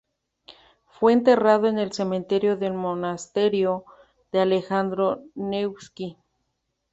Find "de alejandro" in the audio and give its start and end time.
4.31-5.21